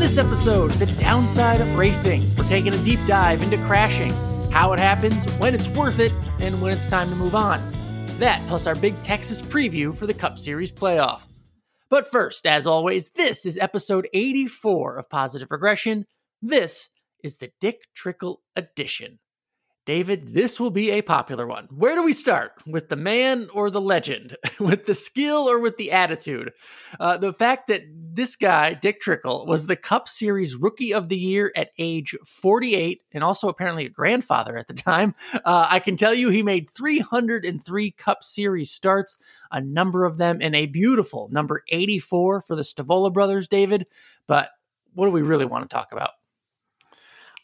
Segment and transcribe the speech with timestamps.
[0.00, 2.34] On this episode, the downside of racing.
[2.34, 4.14] We're taking a deep dive into crashing,
[4.50, 7.60] how it happens, when it's worth it, and when it's time to move on.
[8.18, 11.24] That, plus our big Texas preview for the Cup Series playoff.
[11.90, 16.06] But first, as always, this is episode 84 of Positive Regression.
[16.40, 16.88] This
[17.22, 19.18] is the Dick Trickle edition.
[19.86, 21.66] David, this will be a popular one.
[21.70, 22.52] Where do we start?
[22.66, 24.36] With the man or the legend?
[24.60, 26.52] with the skill or with the attitude?
[26.98, 31.18] Uh, the fact that this guy, Dick Trickle, was the Cup Series Rookie of the
[31.18, 35.14] Year at age 48 and also apparently a grandfather at the time.
[35.32, 39.16] Uh, I can tell you he made 303 Cup Series starts,
[39.50, 43.86] a number of them in a beautiful number 84 for the Stavola brothers, David.
[44.26, 44.50] But
[44.92, 46.10] what do we really want to talk about?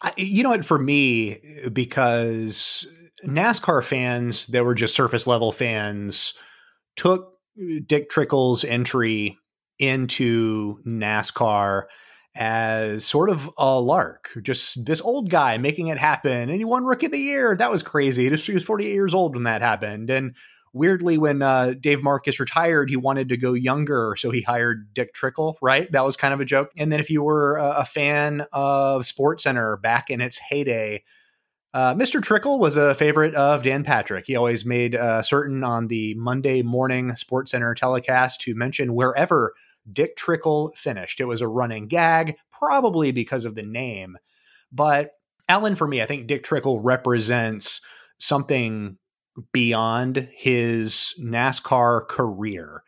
[0.07, 0.65] I, you know what?
[0.65, 1.41] For me,
[1.73, 2.87] because
[3.25, 6.35] NASCAR fans that were just surface level fans
[6.95, 7.33] took
[7.87, 9.37] Dick Trickle's entry
[9.81, 11.87] into NASCAR
[12.37, 16.51] as sort of a lark, just this old guy making it happen.
[16.51, 17.57] And he won Rookie of the Year.
[17.57, 18.31] That was crazy.
[18.31, 20.09] He was 48 years old when that happened.
[20.09, 20.37] And
[20.77, 25.15] weirdly, when uh, Dave Marcis retired, he wanted to go younger, so he hired Dick
[25.15, 25.59] Trickle.
[25.63, 26.71] Right, that was kind of a joke.
[26.77, 31.03] And then if you were a, a fan of Sports Center back in its heyday.
[31.75, 32.23] Uh, Mr.
[32.23, 34.25] Trickle was a favorite of Dan Patrick.
[34.27, 39.53] He always made uh, certain on the Monday morning Sports Center telecast to mention wherever
[39.93, 41.21] Dick Trickle finished.
[41.21, 44.17] It was a running gag, probably because of the name.
[44.73, 45.11] But
[45.49, 47.81] Alan, for me, I think Dick Trickle represents
[48.19, 48.97] something
[49.53, 52.83] beyond his NASCAR career.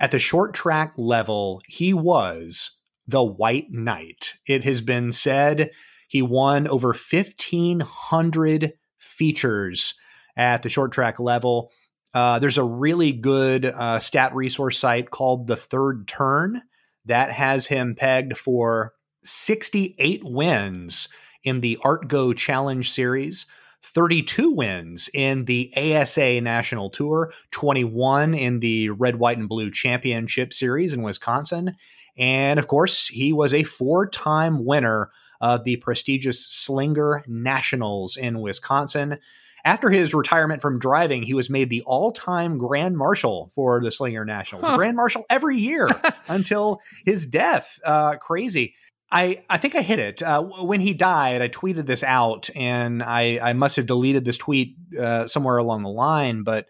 [0.00, 4.34] At the short track level, he was the White Knight.
[4.46, 5.70] It has been said
[6.08, 9.94] he won over 1,500 features
[10.36, 11.70] at the short track level.
[12.14, 16.62] Uh, there's a really good uh, stat resource site called The Third Turn
[17.06, 18.92] that has him pegged for
[19.24, 21.08] 68 wins
[21.44, 23.46] in the ArtGo Challenge Series.
[23.82, 30.52] 32 wins in the ASA National Tour, 21 in the Red, White, and Blue Championship
[30.52, 31.76] Series in Wisconsin.
[32.16, 35.10] And of course, he was a four time winner
[35.40, 39.18] of the prestigious Slinger Nationals in Wisconsin.
[39.64, 43.90] After his retirement from driving, he was made the all time Grand Marshal for the
[43.90, 44.66] Slinger Nationals.
[44.66, 44.76] Huh.
[44.76, 45.88] Grand Marshal every year
[46.28, 47.78] until his death.
[47.84, 48.74] Uh, crazy.
[49.12, 50.22] I, I think I hit it.
[50.22, 54.38] Uh, when he died, I tweeted this out, and I, I must have deleted this
[54.38, 56.66] tweet uh, somewhere along the line, but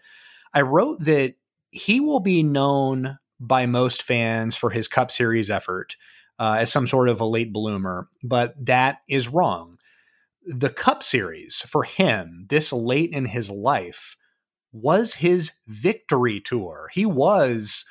[0.53, 1.35] I wrote that
[1.71, 5.95] he will be known by most fans for his Cup Series effort
[6.37, 9.77] uh, as some sort of a late bloomer, but that is wrong.
[10.45, 14.17] The Cup Series for him, this late in his life,
[14.73, 16.89] was his victory tour.
[16.91, 17.85] He was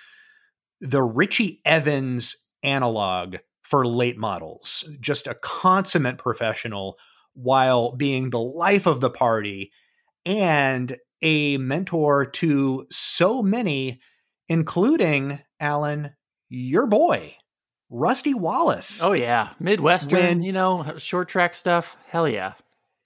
[0.81, 3.37] the Richie Evans analog
[3.73, 6.99] for late models, just a consummate professional
[7.33, 9.73] while being the life of the party
[10.27, 13.99] and a mentor to so many,
[14.47, 16.11] including Alan,
[16.51, 17.35] your boy,
[17.89, 19.03] Rusty Wallace.
[19.03, 21.97] Oh yeah, Midwestern, when, you know, short track stuff.
[22.09, 22.53] Hell yeah.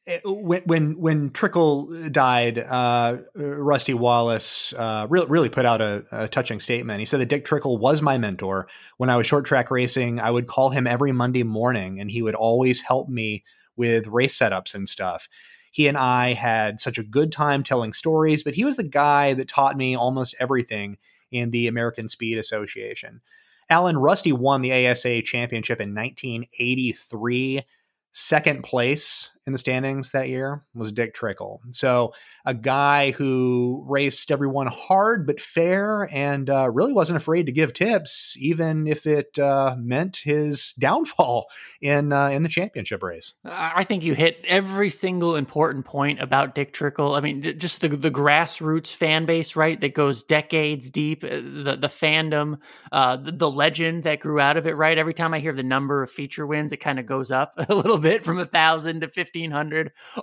[0.06, 6.04] Eh, when when when Trickle died, uh, Rusty Wallace uh, really really put out a,
[6.12, 7.00] a, touching statement.
[7.00, 8.68] He said that Dick Trickle was my mentor
[8.98, 10.20] when I was short track racing.
[10.20, 13.42] I would call him every Monday morning, and he would always help me
[13.76, 15.28] with race setups and stuff.
[15.72, 19.34] He and I had such a good time telling stories, but he was the guy
[19.34, 20.98] that taught me almost everything
[21.32, 23.20] in the American Speed Association.
[23.68, 27.64] Alan Rusty won the ASA championship in 1983
[28.12, 31.62] second place in the standings that year was Dick Trickle.
[31.70, 32.12] So
[32.44, 37.72] a guy who raced everyone hard but fair and uh, really wasn't afraid to give
[37.72, 41.46] tips, even if it uh, meant his downfall
[41.80, 43.34] in uh, in the championship race.
[43.44, 47.14] I think you hit every single important point about Dick Trickle.
[47.14, 49.80] I mean, just the the grassroots fan base, right?
[49.80, 51.22] That goes decades deep.
[51.22, 52.58] Uh, the the fandom,
[52.90, 54.98] uh, the, the legend that grew out of it, right?
[54.98, 57.74] Every time I hear the number of feature wins, it kind of goes up a
[57.74, 59.35] little bit from a thousand to fifty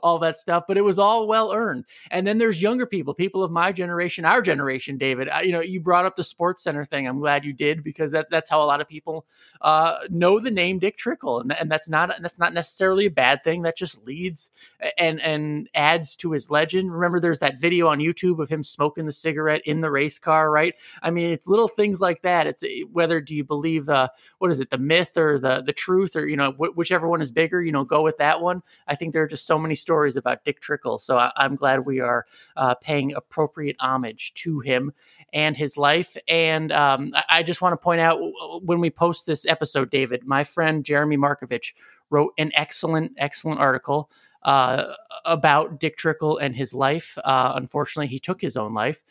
[0.02, 0.66] all that stuff.
[0.68, 1.86] But it was all well earned.
[2.12, 5.30] And then there's younger people, people of my generation, our generation, David.
[5.44, 7.08] You know, you brought up the Sports Center thing.
[7.08, 9.26] I'm glad you did because that, that's how a lot of people
[9.62, 13.44] uh, know the name Dick Trickle, and, and that's not that's not necessarily a bad
[13.44, 13.64] thing.
[13.64, 14.52] That just leads
[14.98, 16.92] and and adds to his legend.
[16.92, 20.50] Remember, there's that video on YouTube of him smoking the cigarette in the race car,
[20.50, 20.76] right?
[21.02, 22.48] I mean, it's little things like that.
[22.48, 26.16] It's whether do you believe the what is it, the myth or the the truth,
[26.16, 27.62] or you know wh- whichever one is bigger.
[27.62, 28.62] You know, go with that one.
[28.88, 30.98] I think think there are just so many stories about Dick Trickle.
[30.98, 34.94] So I, am glad we are uh, paying appropriate homage to him
[35.34, 36.16] and his life.
[36.30, 38.20] And um, I, I just want to point out
[38.64, 41.74] when we post this episode, David, my friend Jeremy Markovich
[42.10, 44.10] wrote an excellent, excellent article
[44.44, 44.94] uh,
[45.26, 47.18] about Dick Trickle and his life.
[47.26, 49.02] Uh, unfortunately, he took his own life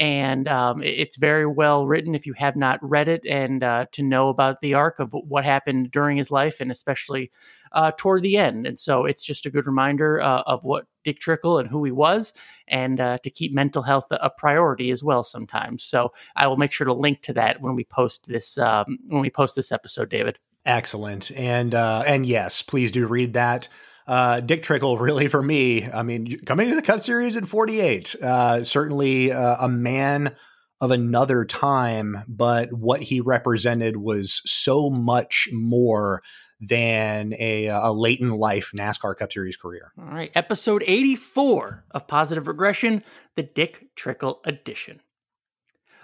[0.00, 4.02] and um, it's very well written if you have not read it and uh, to
[4.02, 7.30] know about the arc of what happened during his life and especially
[7.72, 8.66] uh, toward the end.
[8.66, 11.92] And so it's just a good reminder uh, of what dick trickle and who he
[11.92, 12.32] was
[12.66, 15.84] and uh, to keep mental health a priority as well sometimes.
[15.84, 19.20] So i will make sure to link to that when we post this um, when
[19.20, 20.38] we post this episode david.
[20.64, 21.30] Excellent.
[21.32, 23.68] And uh, and yes please do read that
[24.10, 28.16] uh, Dick Trickle, really for me, I mean, coming to the Cup Series in 48,
[28.16, 30.34] uh, certainly uh, a man
[30.80, 36.22] of another time, but what he represented was so much more
[36.58, 39.92] than a, a late in life NASCAR Cup Series career.
[39.98, 43.04] All right, episode 84 of Positive Regression,
[43.36, 45.00] the Dick Trickle edition.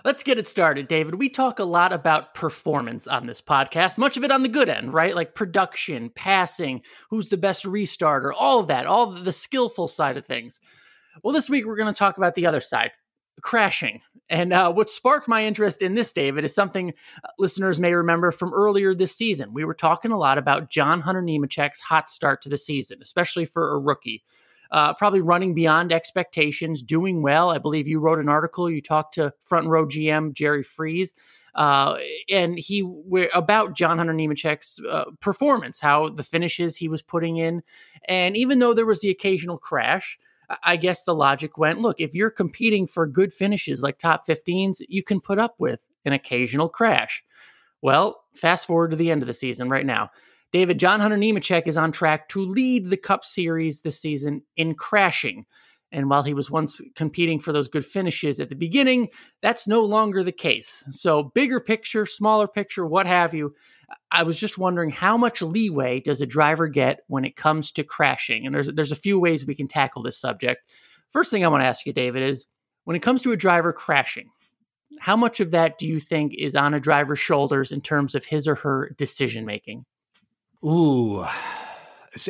[0.07, 1.17] Let's get it started, David.
[1.17, 4.69] We talk a lot about performance on this podcast, much of it on the good
[4.69, 5.17] end, right?
[5.17, 10.25] Like production, passing, who's the best restarter, all of that, all the skillful side of
[10.25, 10.61] things.
[11.25, 12.93] Well, this week we're going to talk about the other side,
[13.41, 14.01] crashing.
[14.29, 16.91] And uh, what sparked my interest in this, David, is something
[17.25, 19.53] uh, listeners may remember from earlier this season.
[19.53, 23.45] We were talking a lot about John Hunter Nemechek's hot start to the season, especially
[23.45, 24.23] for a rookie
[24.71, 27.51] uh, probably running beyond expectations, doing well.
[27.51, 28.71] I believe you wrote an article.
[28.71, 31.15] You talked to front row GM Jerry Freeze.
[31.57, 31.97] Uh,
[32.31, 37.39] and he were about John Hunter Nemechek's uh, performance, how the finishes he was putting
[37.39, 37.63] in,
[38.09, 40.19] and even though there was the occasional crash,
[40.63, 44.83] I guess the logic went: look, if you're competing for good finishes like top 15s,
[44.91, 47.25] you can put up with an occasional crash.
[47.81, 50.11] Well, fast forward to the end of the season right now.
[50.57, 54.75] David, John Hunter Nemechek is on track to lead the Cup Series this season in
[54.75, 55.45] crashing.
[55.93, 59.11] And while he was once competing for those good finishes at the beginning,
[59.43, 60.83] that's no longer the case.
[60.93, 63.55] So, bigger picture, smaller picture, what have you,
[64.11, 67.85] I was just wondering how much leeway does a driver get when it comes to
[67.85, 68.47] crashing?
[68.47, 70.63] And there's there's a few ways we can tackle this subject.
[71.13, 72.47] First thing I want to ask you, David, is
[72.85, 74.31] when it comes to a driver crashing,
[75.01, 78.25] how much of that do you think is on a driver's shoulders in terms of
[78.25, 79.85] his or her decision making?
[80.65, 81.27] Ooh,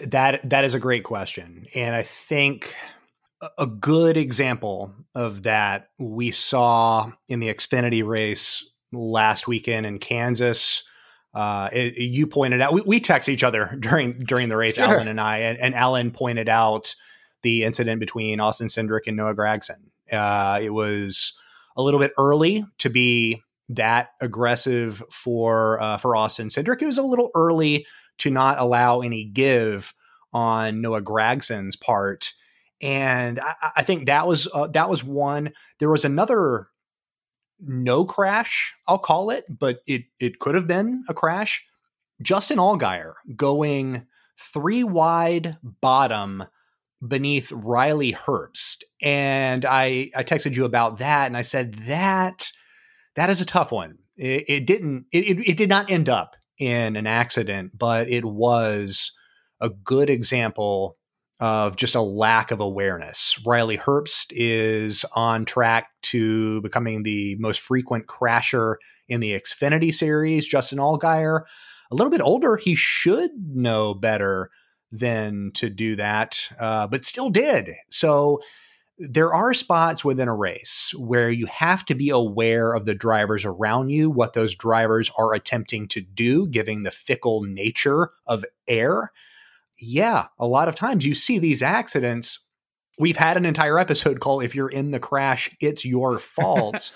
[0.06, 2.74] that that is a great question, and I think
[3.58, 10.82] a good example of that we saw in the Xfinity race last weekend in Kansas.
[11.34, 14.86] Uh, it, you pointed out we, we text each other during during the race, sure.
[14.86, 16.94] Alan and I, and, and, Alan pointed out
[17.42, 19.90] the incident between Austin Cindric and Noah Gragson.
[20.10, 21.34] Uh, it was
[21.76, 26.80] a little bit early to be that aggressive for uh, for Austin Cindric.
[26.80, 27.86] It was a little early
[28.18, 29.94] to not allow any give
[30.32, 32.32] on Noah Gragson's part.
[32.80, 35.52] And I, I think that was uh, that was one.
[35.78, 36.68] There was another
[37.58, 41.64] no crash, I'll call it, but it it could have been a crash.
[42.22, 44.06] Justin Allgaier going
[44.38, 46.44] three wide bottom
[47.06, 48.82] beneath Riley Herbst.
[49.02, 52.50] And I I texted you about that and I said that
[53.14, 53.98] that is a tough one.
[54.16, 58.24] It, it didn't it, it, it did not end up in an accident, but it
[58.24, 59.12] was
[59.60, 60.96] a good example
[61.38, 63.38] of just a lack of awareness.
[63.44, 68.76] Riley Herbst is on track to becoming the most frequent crasher
[69.08, 70.46] in the Xfinity series.
[70.46, 71.42] Justin Allgaier,
[71.90, 74.50] a little bit older, he should know better
[74.90, 77.70] than to do that, uh, but still did.
[77.90, 78.40] So
[78.98, 83.44] there are spots within a race where you have to be aware of the drivers
[83.44, 89.12] around you, what those drivers are attempting to do, given the fickle nature of air.
[89.78, 92.38] Yeah, a lot of times you see these accidents.
[92.98, 96.92] We've had an entire episode called If You're in the Crash, It's Your Fault.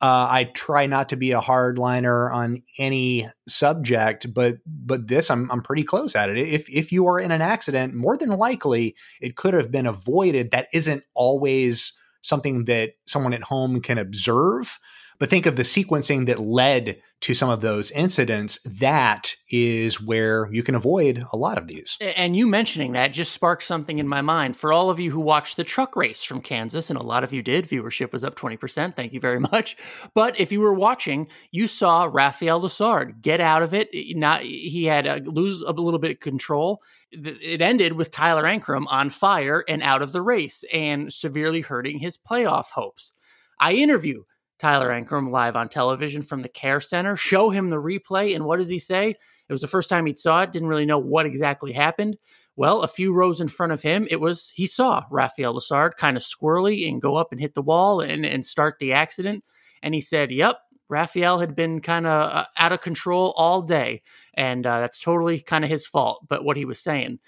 [0.00, 5.50] Uh, I try not to be a hardliner on any subject, but but this I'm
[5.50, 6.36] I'm pretty close at it.
[6.36, 10.50] If if you are in an accident, more than likely it could have been avoided.
[10.50, 14.78] That isn't always something that someone at home can observe.
[15.18, 18.58] But think of the sequencing that led to some of those incidents.
[18.66, 21.96] That is where you can avoid a lot of these.
[22.18, 24.58] And you mentioning that just sparked something in my mind.
[24.58, 27.32] For all of you who watched the truck race from Kansas, and a lot of
[27.32, 28.94] you did, viewership was up 20%.
[28.94, 29.76] Thank you very much.
[30.12, 33.88] But if you were watching, you saw Raphael Lessard get out of it.
[34.16, 36.82] Not he had a, lose a little bit of control.
[37.10, 42.00] It ended with Tyler Ankrum on fire and out of the race and severely hurting
[42.00, 43.14] his playoff hopes.
[43.58, 44.24] I interview
[44.64, 48.34] Tyler Ankrum live on television from the care center, show him the replay.
[48.34, 49.10] And what does he say?
[49.10, 52.16] It was the first time he saw it, didn't really know what exactly happened.
[52.56, 56.16] Well, a few rows in front of him, it was he saw Raphael Lessard kind
[56.16, 59.44] of squirrely and go up and hit the wall and, and start the accident.
[59.82, 60.56] And he said, Yep,
[60.88, 64.00] Raphael had been kind of uh, out of control all day.
[64.32, 67.18] And uh, that's totally kind of his fault, but what he was saying.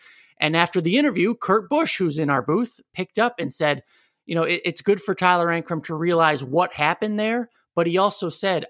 [0.41, 3.83] And after the interview, Kurt Busch, who's in our booth, picked up and said,
[4.27, 7.51] You know, it, it's good for Tyler Ankrum to realize what happened there.
[7.75, 8.67] But he also said,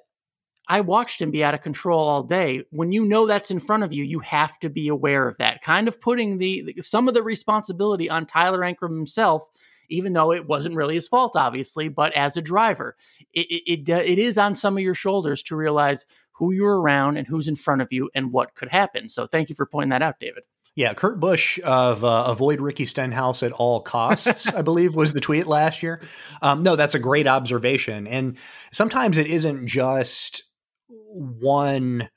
[0.68, 2.64] I watched him be out of control all day.
[2.70, 5.62] When you know that's in front of you, you have to be aware of that.
[5.62, 9.46] Kind of putting the some of the responsibility on Tyler Ankrum himself,
[9.88, 11.88] even though it wasn't really his fault, obviously.
[11.88, 12.96] But as a driver,
[13.32, 16.80] it it, it, uh, it is on some of your shoulders to realize who you're
[16.80, 19.08] around and who's in front of you and what could happen.
[19.08, 20.42] So thank you for pointing that out, David.
[20.76, 25.20] Yeah, Kurt Busch of uh, avoid Ricky Stenhouse at all costs, I believe was the
[25.20, 26.02] tweet last year.
[26.42, 28.06] Um, no, that's a great observation.
[28.06, 28.36] And
[28.72, 30.44] sometimes it isn't just
[30.88, 32.10] one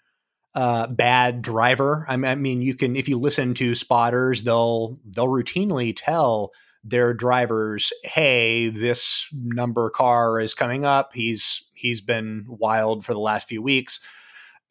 [0.56, 2.06] uh, bad driver.
[2.10, 6.52] I mean, you can if you listen to spotters, they'll they'll routinely tell
[6.84, 11.14] their drivers, "Hey, this number car is coming up.
[11.14, 14.02] He's he's been wild for the last few weeks."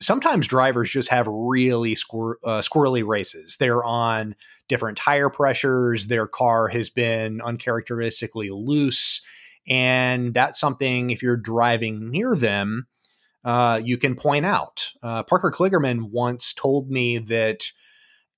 [0.01, 3.57] Sometimes drivers just have really squir- uh, squirrely races.
[3.57, 4.37] They're on
[4.69, 6.07] different tire pressures.
[6.07, 9.23] Their car has been uncharacteristically loose,
[9.69, 12.87] and that's something if you're driving near them
[13.45, 14.93] uh, you can point out.
[15.03, 17.71] Uh, Parker Kligerman once told me that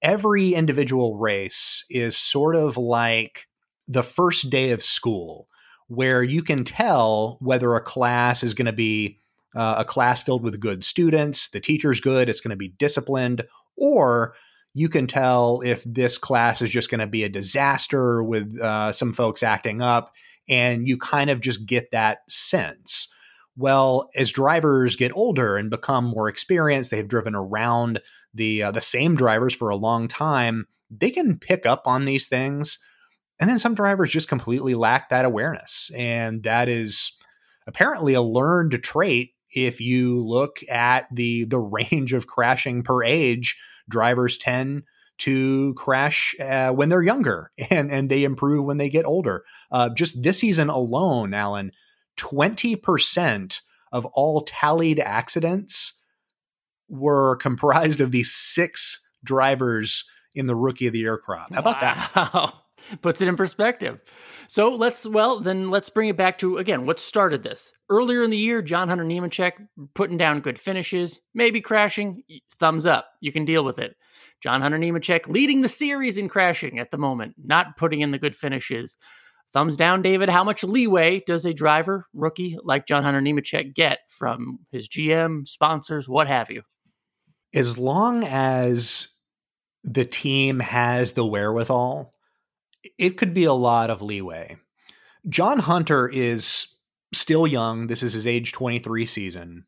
[0.02, 3.46] every individual race is sort of like
[3.88, 5.48] the first day of school,
[5.88, 9.18] where you can tell whether a class is going to be
[9.54, 13.44] uh, a class filled with good students, the teacher's good, it's going to be disciplined,
[13.76, 14.34] or
[14.74, 18.92] you can tell if this class is just going to be a disaster with uh,
[18.92, 20.12] some folks acting up,
[20.48, 23.08] and you kind of just get that sense.
[23.56, 28.00] Well, as drivers get older and become more experienced, they've driven around
[28.32, 30.66] the uh, the same drivers for a long time.
[30.90, 32.78] They can pick up on these things,
[33.40, 37.12] and then some drivers just completely lack that awareness, and that is
[37.66, 39.32] apparently a learned trait.
[39.52, 44.84] If you look at the the range of crashing per age, drivers tend
[45.18, 49.44] to crash uh, when they're younger, and and they improve when they get older.
[49.70, 51.72] Uh, just this season alone, Alan
[52.18, 53.60] 20%
[53.92, 55.94] of all tallied accidents
[56.88, 60.04] were comprised of these six drivers
[60.34, 61.52] in the rookie of the year crop.
[61.52, 61.82] How about
[62.34, 62.59] wow.
[63.02, 64.00] Puts it in perspective.
[64.48, 67.72] So let's, well, then let's bring it back to, again, what started this?
[67.88, 69.52] Earlier in the year, John Hunter Nemechek
[69.94, 72.22] putting down good finishes, maybe crashing,
[72.58, 73.08] thumbs up.
[73.20, 73.96] You can deal with it.
[74.42, 78.18] John Hunter Nemechek leading the series in crashing at the moment, not putting in the
[78.18, 78.96] good finishes.
[79.52, 80.28] Thumbs down, David.
[80.28, 85.46] How much leeway does a driver, rookie like John Hunter Nemechek get from his GM,
[85.46, 86.62] sponsors, what have you?
[87.52, 89.08] As long as
[89.82, 92.12] the team has the wherewithal,
[92.98, 94.56] it could be a lot of leeway.
[95.28, 96.66] John Hunter is
[97.12, 97.86] still young.
[97.86, 99.66] This is his age 23 season,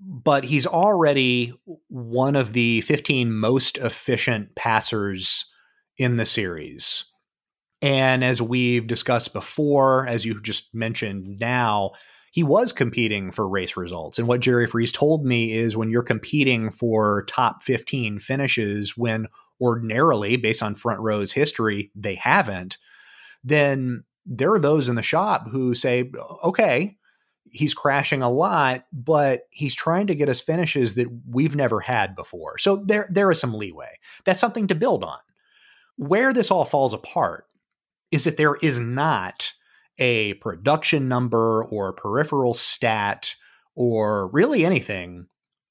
[0.00, 1.54] but he's already
[1.88, 5.46] one of the 15 most efficient passers
[5.96, 7.04] in the series.
[7.80, 11.92] And as we've discussed before, as you just mentioned now,
[12.32, 14.18] he was competing for race results.
[14.18, 19.26] And what Jerry Freeze told me is when you're competing for top 15 finishes, when
[19.62, 22.78] ordinarily, based on front row's history, they haven't,
[23.44, 26.10] then there are those in the shop who say,
[26.44, 26.96] okay,
[27.50, 32.16] he's crashing a lot, but he's trying to get us finishes that we've never had
[32.16, 32.58] before.
[32.58, 33.98] So there, there is some leeway.
[34.24, 35.18] That's something to build on.
[35.96, 37.44] Where this all falls apart
[38.10, 39.52] is that there is not
[39.98, 43.36] a production number or peripheral stat
[43.74, 45.26] or really anything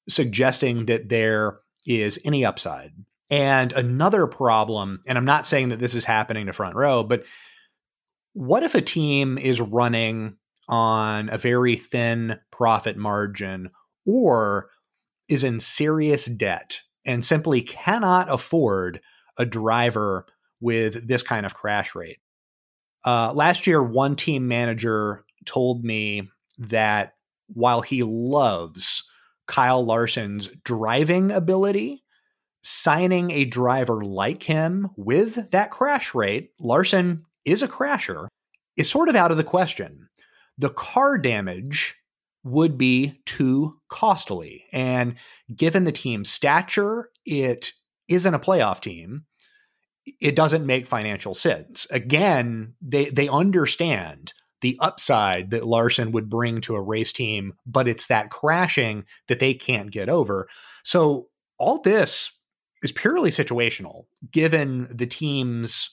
[0.08, 2.92] suggesting that there is any upside.
[3.32, 7.24] And another problem, and I'm not saying that this is happening to front row, but
[8.34, 10.36] what if a team is running
[10.68, 13.70] on a very thin profit margin
[14.04, 14.68] or
[15.28, 19.00] is in serious debt and simply cannot afford
[19.38, 20.26] a driver
[20.60, 22.18] with this kind of crash rate?
[23.02, 27.14] Uh, last year, one team manager told me that
[27.46, 29.04] while he loves
[29.46, 32.01] Kyle Larson's driving ability,
[32.62, 38.28] signing a driver like him with that crash rate, Larson is a crasher,
[38.76, 40.08] is sort of out of the question.
[40.58, 41.96] The car damage
[42.44, 44.64] would be too costly.
[44.72, 45.14] And
[45.54, 47.72] given the team's stature, it
[48.08, 49.24] isn't a playoff team
[50.20, 51.86] it doesn't make financial sense.
[51.90, 57.88] Again, they they understand the upside that Larson would bring to a race team, but
[57.88, 60.48] it's that crashing that they can't get over.
[60.84, 61.28] So
[61.58, 62.32] all this
[62.82, 65.90] is purely situational, given the team's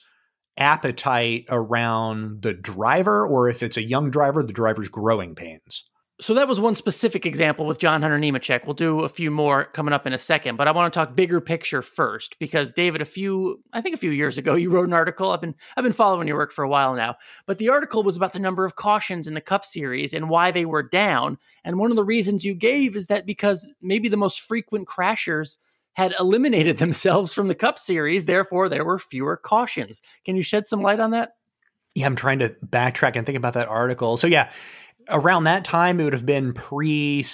[0.58, 5.84] appetite around the driver, or if it's a young driver, the driver's growing pains.
[6.20, 8.66] So that was one specific example with John Hunter Nemechek.
[8.66, 11.16] We'll do a few more coming up in a second, but I want to talk
[11.16, 14.86] bigger picture first because David, a few I think a few years ago, you wrote
[14.86, 15.30] an article.
[15.30, 17.16] I've been I've been following your work for a while now,
[17.46, 20.50] but the article was about the number of cautions in the Cup Series and why
[20.50, 21.38] they were down.
[21.64, 25.56] And one of the reasons you gave is that because maybe the most frequent crashers
[25.94, 30.00] had eliminated themselves from the Cup Series, therefore there were fewer cautions.
[30.24, 31.34] Can you shed some light on that?
[31.94, 34.16] Yeah, I'm trying to backtrack and think about that article.
[34.16, 34.50] So yeah,
[35.10, 37.30] around that time it would have been pre-stages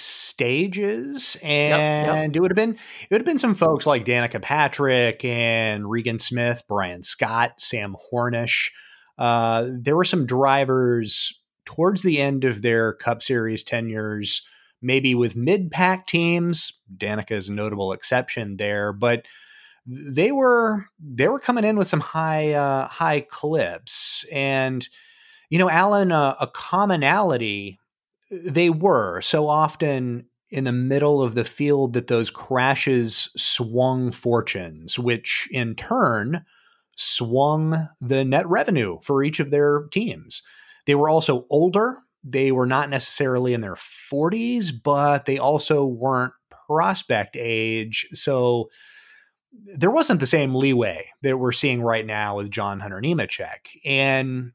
[1.43, 2.35] and yep, yep.
[2.35, 6.17] it would have been it would have been some folks like danica patrick and regan
[6.19, 8.71] smith brian scott sam hornish
[9.17, 14.43] uh, there were some drivers towards the end of their cup series tenures
[14.81, 19.25] maybe with mid-pack teams danica is a notable exception there but
[19.85, 24.87] they were they were coming in with some high uh, high clips and
[25.49, 27.79] you know, Alan, uh, a commonality,
[28.31, 34.97] they were so often in the middle of the field that those crashes swung fortunes,
[34.97, 36.45] which in turn
[36.95, 40.41] swung the net revenue for each of their teams.
[40.85, 41.97] They were also older.
[42.23, 46.33] They were not necessarily in their 40s, but they also weren't
[46.67, 48.07] prospect age.
[48.11, 48.69] So
[49.51, 53.67] there wasn't the same leeway that we're seeing right now with John Hunter Nemechek.
[53.85, 54.51] And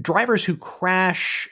[0.00, 1.48] drivers who crash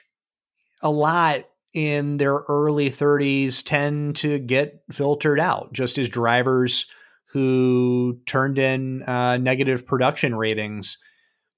[0.81, 6.85] a lot in their early 30s tend to get filtered out, just as drivers
[7.25, 10.97] who turned in uh, negative production ratings.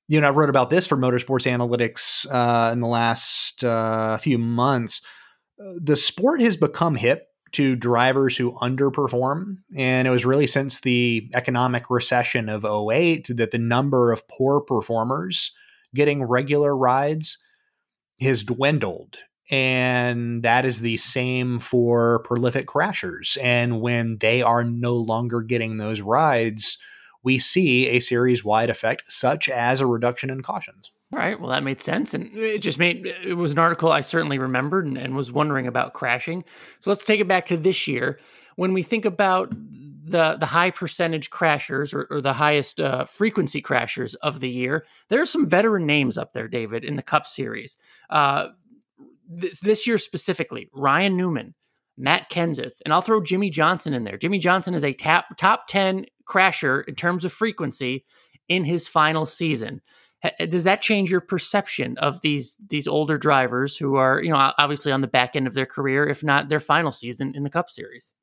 [0.07, 4.37] You know, I wrote about this for Motorsports Analytics uh, in the last uh, few
[4.37, 5.01] months.
[5.57, 9.57] The sport has become hip to drivers who underperform.
[9.75, 14.61] And it was really since the economic recession of 08 that the number of poor
[14.61, 15.51] performers
[15.95, 17.37] getting regular rides
[18.21, 19.17] has dwindled.
[19.49, 23.37] And that is the same for prolific crashers.
[23.41, 26.77] And when they are no longer getting those rides,
[27.27, 30.93] we see a series wide effect, such as a reduction in cautions.
[31.11, 31.37] All right.
[31.37, 32.13] Well, that made sense.
[32.13, 35.67] And it just made it was an article I certainly remembered and, and was wondering
[35.67, 36.45] about crashing.
[36.79, 38.21] So let's take it back to this year.
[38.55, 39.51] When we think about
[40.05, 44.85] the the high percentage crashers or, or the highest uh, frequency crashers of the year.
[45.09, 47.75] there are some veteran names up there, David, in the Cup Series.
[48.09, 48.47] Uh,
[49.29, 51.55] this, this year specifically, Ryan Newman,
[51.97, 54.17] Matt Kenseth, and I'll throw Jimmie Johnson in there.
[54.17, 58.05] Jimmie Johnson is a top top ten crasher in terms of frequency
[58.47, 59.81] in his final season.
[60.49, 64.91] Does that change your perception of these these older drivers who are, you know, obviously
[64.91, 67.69] on the back end of their career, if not their final season in the Cup
[67.69, 68.13] Series?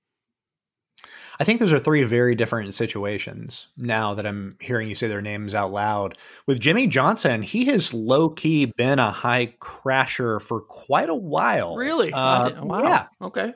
[1.38, 5.20] I think those are three very different situations now that I'm hearing you say their
[5.20, 6.16] names out loud.
[6.46, 11.76] With Jimmie Johnson, he has low key been a high crasher for quite a while.
[11.76, 12.12] Really?
[12.12, 12.82] Uh, wow.
[12.84, 13.06] Yeah.
[13.20, 13.52] Okay.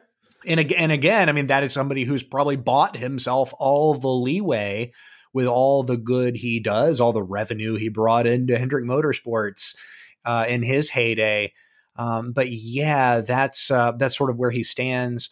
[0.49, 4.09] And again, and again, I mean, that is somebody who's probably bought himself all the
[4.09, 4.93] leeway
[5.33, 9.77] with all the good he does, all the revenue he brought into Hendrick Motorsports
[10.25, 11.53] uh, in his heyday.
[11.97, 15.31] Um, but yeah, that's uh, that's sort of where he stands.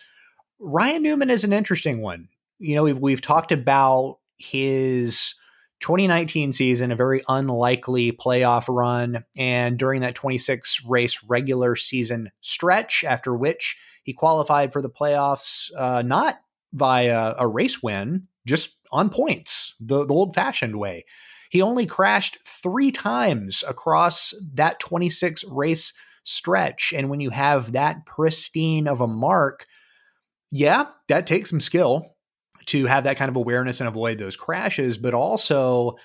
[0.58, 5.34] Ryan Newman is an interesting one you know, we've we've talked about his
[5.80, 13.04] 2019 season, a very unlikely playoff run, and during that 26 race regular season stretch,
[13.04, 16.38] after which he qualified for the playoffs, uh, not
[16.72, 21.04] via a race win, just on points, the, the old fashioned way.
[21.50, 25.92] He only crashed three times across that 26 race
[26.22, 26.94] stretch.
[26.96, 29.66] And when you have that pristine of a mark,
[30.52, 32.14] yeah, that takes some skill
[32.66, 35.96] to have that kind of awareness and avoid those crashes, but also,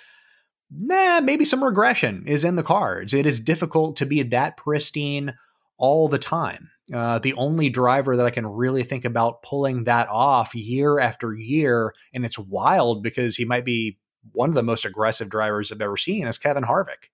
[0.72, 3.14] nah, maybe some regression is in the cards.
[3.14, 5.36] It is difficult to be that pristine
[5.82, 6.70] all the time.
[6.94, 11.34] Uh, the only driver that I can really think about pulling that off year after
[11.34, 13.98] year, and it's wild because he might be
[14.34, 17.10] one of the most aggressive drivers I've ever seen, is Kevin Harvick.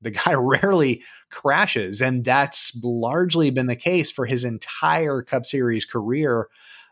[0.00, 5.84] The guy rarely crashes, and that's largely been the case for his entire Cup Series
[5.84, 6.48] career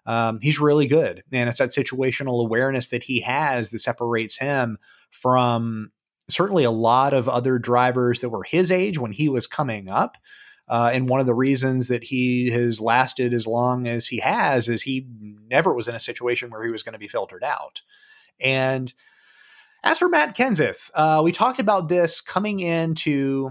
[0.07, 1.23] um, he's really good.
[1.33, 4.79] And it's that situational awareness that he has that separates him
[5.11, 5.93] from
[6.29, 10.17] certainly a lot of other drivers that were his age when he was coming up.
[10.71, 14.69] Uh, and one of the reasons that he has lasted as long as he has
[14.69, 15.05] is he
[15.49, 17.83] never was in a situation where he was going to be filtered out.
[18.41, 18.95] And
[19.83, 23.51] as for Matt Kenseth, uh, we talked about this coming into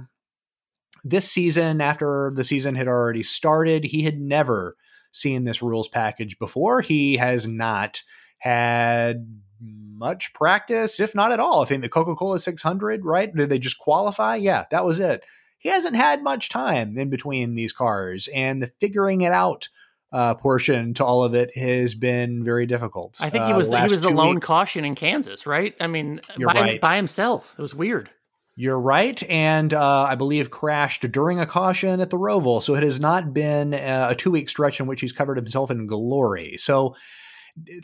[1.04, 3.84] this season after the season had already started.
[3.84, 4.78] He had never
[5.12, 6.80] seen this rules package before.
[6.80, 8.02] He has not
[8.38, 9.28] had
[9.62, 11.64] much practice, if not at all.
[11.64, 13.36] I think the Coca Cola 600, right?
[13.36, 14.38] Did they just qualify?
[14.38, 15.26] Yeah, that was it.
[15.60, 19.70] He hasn't had much time in between these cars, and the figuring it out
[20.12, 23.18] uh, portion to all of it has been very difficult.
[23.20, 24.48] I think he was uh, the, he was the lone weeks.
[24.48, 25.76] caution in Kansas, right?
[25.80, 26.82] I mean, by, right.
[26.82, 27.54] by himself.
[27.58, 28.10] It was weird.
[28.56, 32.84] You're right, and uh, I believe crashed during a caution at the Roval, so it
[32.84, 36.58] has not been a two week stretch in which he's covered himself in glory.
[36.58, 36.96] So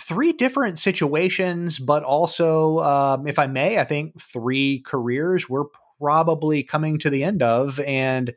[0.01, 5.65] three different situations, but also, um, if I may, I think three careers we're
[5.99, 8.33] probably coming to the end of, and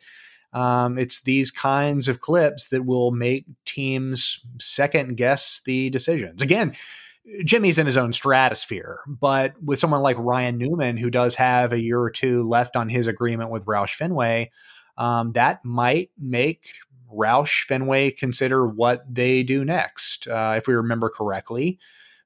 [0.52, 6.40] um, it's these kinds of clips that will make teams second guess the decisions.
[6.40, 6.74] Again,
[7.44, 11.80] Jimmie's in his own stratosphere, but with someone like Ryan Newman, who does have a
[11.80, 14.50] year or two left on his agreement with Roush Fenway,
[14.96, 16.68] um, that might make
[17.12, 20.26] Roush Fenway consider what they do next.
[20.26, 21.78] Uh, if we remember correctly,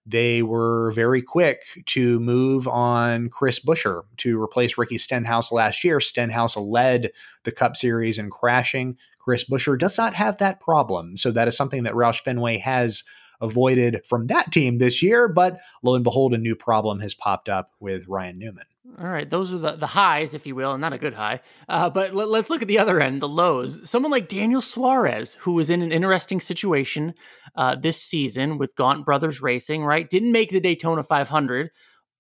[0.05, 6.01] they were very quick to move on Chris Buescher to replace Ricky Stenhouse last year.
[6.01, 7.13] Stenhouse led
[7.45, 8.97] the Cup Series in crashing.
[9.19, 11.17] Chris Buescher does not have that problem.
[11.17, 13.05] So that is something that Roush Fenway has
[13.41, 15.29] avoided from that team this year.
[15.29, 18.65] But lo and behold, a new problem has popped up with Ryan Newman.
[19.01, 21.41] All right, those are the, the highs, if you will, and not a good high.
[21.69, 23.89] Uh, but let, us look at the other end, the lows.
[23.89, 27.15] Someone like Daniel Suarez, who was in an interesting situation
[27.57, 30.09] uh, this season with Gaunt Brothers Racing, right?
[30.09, 31.71] Didn't make the Daytona 500,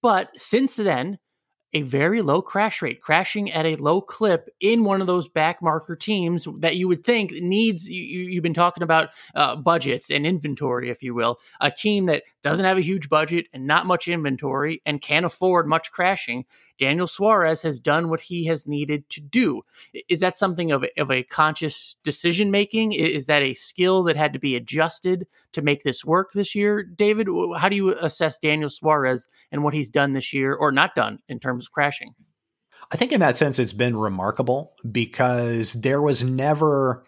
[0.00, 1.18] but since then
[1.72, 5.62] a very low crash rate, crashing at a low clip in one of those back
[5.62, 10.26] marker teams that you would think needs, you, have been talking about uh, budgets and
[10.26, 11.38] inventory, if you will.
[11.60, 15.66] A team that doesn't have a huge budget and not much inventory and can't afford
[15.66, 16.44] much crashing
[16.78, 19.62] Daniel Suarez has done what he has needed to do.
[20.08, 22.92] Is that something of a, of a conscious decision making?
[22.92, 26.82] Is that a skill that had to be adjusted to make this work this year?
[26.82, 30.94] David, how do you assess Daniel Suarez and what he's done this year or not
[30.94, 32.14] done in terms of crashing?
[32.90, 37.04] I think in that sense, it's been remarkable because there was never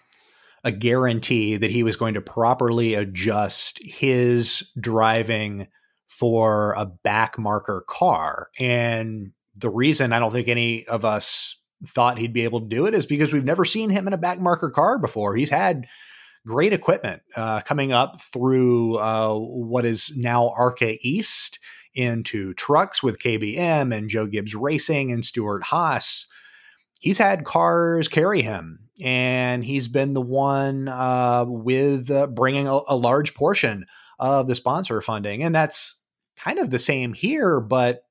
[0.65, 5.67] a guarantee that he was going to properly adjust his driving
[6.07, 8.49] for a back marker car.
[8.59, 12.87] And the reason I don't think any of us thought he'd be able to do
[12.87, 15.37] it is because we've never seen him in a back marker car before.
[15.37, 15.87] He's had
[16.47, 21.59] great equipment uh, coming up through uh, what is now ARCA East
[21.95, 26.27] into trucks with KBM and Joe Gibbs Racing and Stewart-Haas.
[27.01, 32.81] He's had cars carry him, and he's been the one uh, with uh, bringing a,
[32.89, 33.87] a large portion
[34.19, 35.43] of the sponsor funding.
[35.43, 36.03] And that's
[36.37, 38.04] kind of the same here, but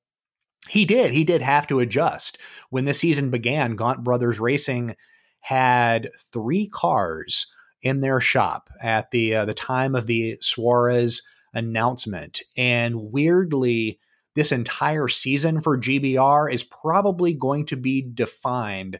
[0.68, 1.12] he did.
[1.12, 2.38] He did have to adjust.
[2.70, 4.96] When the season began, Gaunt Brothers Racing
[5.40, 11.22] had three cars in their shop at the uh, the time of the Suarez
[11.52, 14.00] announcement, and weirdly,
[14.34, 18.98] this entire season for GBR is probably going to be defined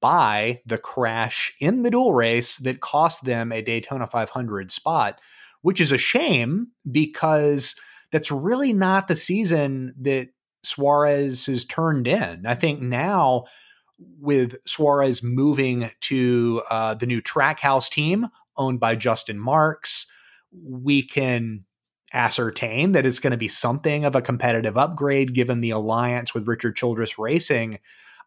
[0.00, 5.20] by the crash in the dual race that cost them a Daytona 500 spot,
[5.60, 7.74] which is a shame because
[8.10, 10.28] that's really not the season that
[10.62, 12.46] Suarez has turned in.
[12.46, 13.44] I think now
[14.20, 20.06] with Suarez moving to uh, the new Trackhouse team owned by Justin Marks,
[20.52, 21.64] we can
[22.12, 26.46] ascertain that it's going to be something of a competitive upgrade given the alliance with
[26.46, 27.78] Richard Childress Racing.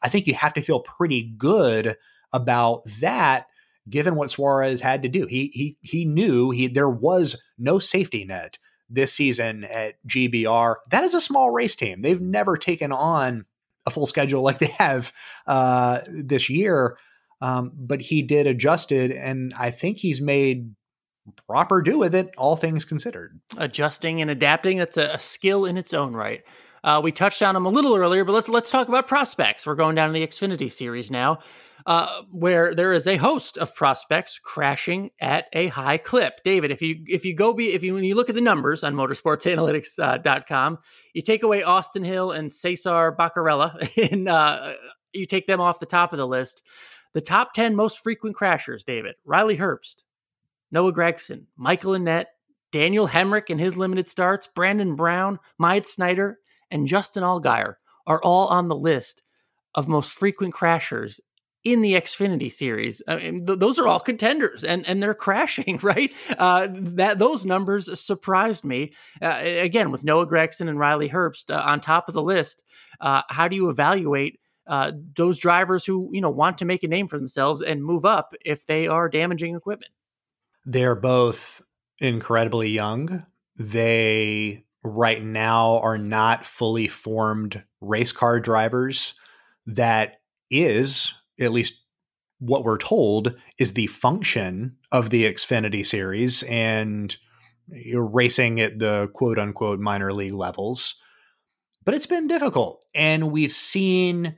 [0.03, 1.95] I think you have to feel pretty good
[2.33, 3.47] about that
[3.87, 5.27] given what Suarez had to do.
[5.27, 8.57] He he he knew he there was no safety net
[8.95, 10.75] this season at GBR.
[10.89, 12.01] That is a small race team.
[12.01, 13.45] They've never taken on
[13.85, 15.13] a full schedule like they have
[15.45, 16.97] uh, this year.
[17.41, 20.73] Um, but he did adjust it, and I think he's made
[21.47, 23.39] proper do with it, all things considered.
[23.57, 26.43] Adjusting and adapting, that's a, a skill in its own right.
[26.83, 29.65] Uh, we touched on them a little earlier, but let's let's talk about prospects.
[29.65, 31.39] We're going down to the Xfinity series now
[31.85, 36.41] uh, where there is a host of prospects crashing at a high clip.
[36.43, 38.83] David, if you if you go be if you when you look at the numbers
[38.83, 40.77] on motorsportsanalytics.com, uh,
[41.13, 44.73] you take away Austin Hill and Cesar Beccarella, and uh,
[45.13, 46.63] you take them off the top of the list.
[47.13, 50.03] The top ten most frequent crashers, David: Riley Herbst,
[50.71, 52.25] Noah Gragson, Michael Annett,
[52.71, 56.39] Daniel Hemric and his limited starts, Brandon Brown, Myatt Snider,
[56.71, 57.75] and Justin Allgaier
[58.07, 59.21] are all on the list
[59.75, 61.19] of most frequent crashers
[61.65, 63.01] in the Xfinity series.
[63.07, 65.65] I mean, th- those are all contenders, and and they're crashing.
[65.85, 66.13] Right?
[66.37, 68.93] Uh, that those numbers surprised me.
[69.21, 72.63] Uh, again, with Noah Gragson and Riley Herbst uh, on top of the list,
[73.01, 74.39] uh, how do you evaluate?
[74.67, 78.03] Uh, those drivers who you know want to make a name for themselves and move
[78.05, 79.91] up if they are damaging equipment.
[80.65, 81.61] They're both
[81.99, 83.25] incredibly young.
[83.57, 89.15] They right now are not fully formed race car drivers
[89.65, 91.83] that is at least
[92.39, 97.15] what we're told is the function of the Xfinity series and
[97.67, 100.95] you're racing at the quote unquote minor league levels.
[101.83, 102.83] But it's been difficult.
[102.93, 104.35] And we've seen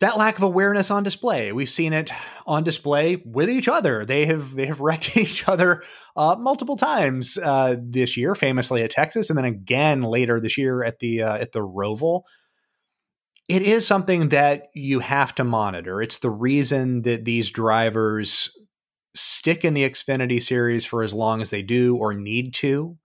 [0.00, 1.52] that lack of awareness on display.
[1.52, 2.10] We've seen it
[2.46, 4.04] on display with each other.
[4.04, 5.82] They have they have wrecked each other
[6.16, 10.82] uh, multiple times uh, this year, famously at Texas, and then again later this year
[10.82, 12.22] at the uh, at the Roval
[13.48, 16.00] it is something that you have to monitor.
[16.00, 18.56] It's the reason that these drivers
[19.14, 22.96] stick in the Xfinity series for as long as they do or need to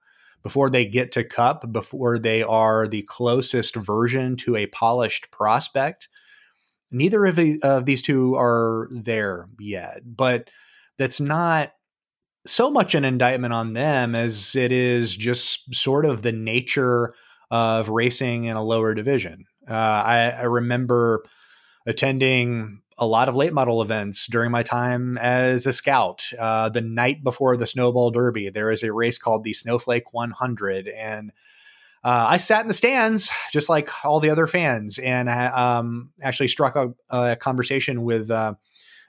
[0.41, 6.07] before they get to Cup, before they are the closest version to a polished prospect.
[6.91, 10.49] Neither of, the, of these two are there yet, but
[10.97, 11.73] that's not
[12.47, 17.13] so much an indictment on them as it is just sort of the nature
[17.51, 19.45] of racing in a lower division.
[19.69, 21.23] Uh, I, I remember
[21.85, 26.31] attending a lot of late model events during my time as a scout.
[26.37, 30.87] Uh, the night before the Snowball Derby, there is a race called the Snowflake 100,
[30.87, 31.31] and
[32.03, 36.11] uh, I sat in the stands just like all the other fans, and I um,
[36.21, 38.29] actually struck a, a conversation with.
[38.29, 38.55] Uh,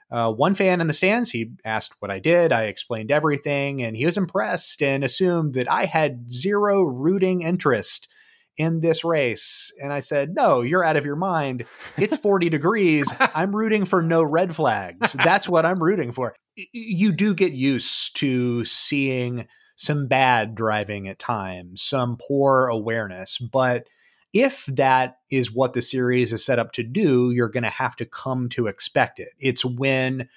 [0.09, 2.51] uh, one fan in the stands, he asked what I did.
[2.51, 8.09] I explained everything, and he was impressed and assumed that I had zero rooting interest
[8.57, 9.71] in this race.
[9.81, 11.65] And I said, No, you're out of your mind.
[11.97, 13.11] It's 40 degrees.
[13.19, 15.13] I'm rooting for no red flags.
[15.13, 16.35] That's what I'm rooting for.
[16.73, 23.37] You do get used to seeing some bad driving at times, some poor awareness.
[23.37, 23.87] But
[24.33, 27.95] if that is what the series is set up to do, you're going to have
[27.97, 29.29] to come to expect it.
[29.39, 30.29] It's when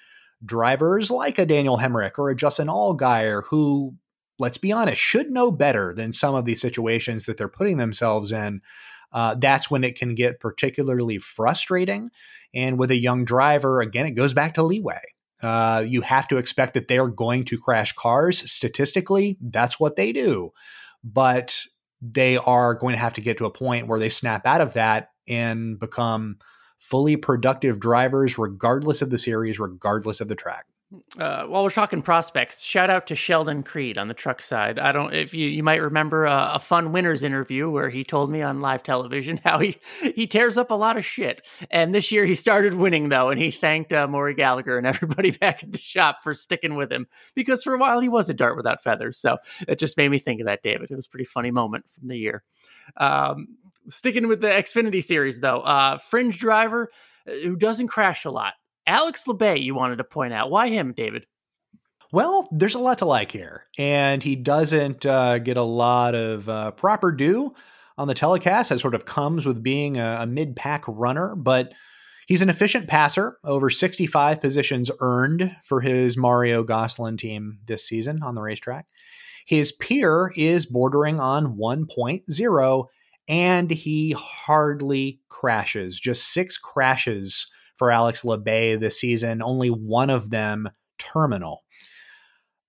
[0.43, 3.95] drivers like a Daniel Hemric or a Justin Allgaier, who
[4.39, 8.31] let's be honest, should know better than some of these situations that they're putting themselves
[8.31, 8.61] in.
[9.11, 12.09] Uh, that's when it can get particularly frustrating.
[12.53, 15.01] And with a young driver, again, it goes back to leeway.
[15.41, 18.49] Uh, you have to expect that they're going to crash cars.
[18.51, 20.51] Statistically, that's what they do.
[21.03, 21.59] But
[22.01, 24.73] they are going to have to get to a point where they snap out of
[24.73, 26.37] that and become
[26.77, 30.65] fully productive drivers, regardless of the series, regardless of the track.
[31.17, 34.77] Uh, while we're talking prospects, shout out to Sheldon Creed on the truck side.
[34.77, 38.29] I don't if you you might remember a, a, fun winners interview where he told
[38.29, 39.77] me on live television how he
[40.13, 41.45] he tears up a lot of shit.
[41.71, 45.31] And this year he started winning though, and he thanked uh, Maury Gallagher and everybody
[45.31, 48.33] back at the shop for sticking with him because for a while he was a
[48.33, 49.17] dart without feathers.
[49.17, 50.91] So it just made me think of that, David.
[50.91, 52.43] It was a pretty funny moment from the year.
[52.97, 53.47] Um,
[53.87, 56.91] sticking with the Xfinity series though, uh, fringe driver
[57.27, 58.53] uh, who doesn't crash a lot
[58.87, 60.51] Alex Labbe, you wanted to point out.
[60.51, 61.25] Why him, David?
[62.11, 66.47] Well, there's a lot to like here, and he doesn't uh, get a lot of
[66.47, 67.53] uh, proper due
[67.97, 68.69] on the telecast.
[68.69, 71.73] That sort of comes with being a, a mid pack runner, but
[72.27, 78.21] he's an efficient passer, over 65 positions earned for his Mario Gosselin team this season
[78.23, 78.87] on the racetrack.
[79.45, 82.85] His peer is bordering on 1.0,
[83.27, 90.29] and he hardly crashes, just six crashes for Alex Labbe this season, only one of
[90.29, 91.63] them terminal.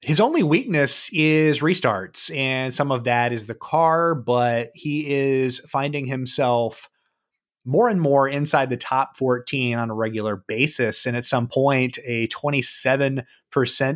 [0.03, 5.59] His only weakness is restarts, and some of that is the car, but he is
[5.61, 6.89] finding himself
[7.67, 11.05] more and more inside the top 14 on a regular basis.
[11.05, 13.25] And at some point, a 27%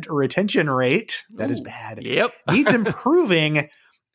[0.09, 1.23] retention rate.
[1.37, 2.03] That Ooh, is bad.
[2.03, 2.33] Yep.
[2.51, 3.69] needs improving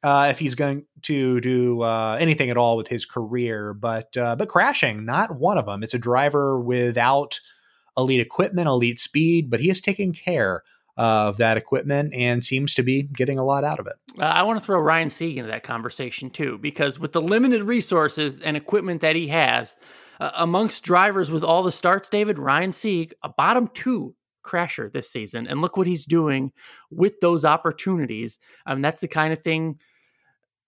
[0.07, 3.75] uh, if he's going to do uh, anything at all with his career.
[3.75, 5.83] But uh, but crashing, not one of them.
[5.83, 7.41] It's a driver without
[7.97, 10.63] elite equipment, elite speed, but he is taking care
[10.97, 13.95] of that equipment and seems to be getting a lot out of it.
[14.17, 17.63] Uh, I want to throw Ryan Sieg into that conversation too, because with the limited
[17.65, 19.77] resources and equipment that he has,
[20.21, 24.15] uh, amongst drivers with all the starts, David Ryan Sieg, a bottom two
[24.45, 26.53] crasher this season, and look what he's doing
[26.91, 28.39] with those opportunities.
[28.67, 29.81] Um, that's the kind of thing